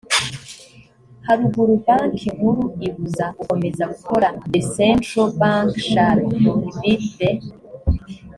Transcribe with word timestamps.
haruguru 1.27 1.73
banki 1.85 2.27
nkuru 2.35 2.63
ibuza 2.87 3.25
gukomeza 3.37 3.83
gukora 3.93 4.27
the 4.51 4.61
central 4.75 5.29
bank 5.41 5.67
shall 5.87 6.19
prohibit 6.39 7.01
the 7.17 7.29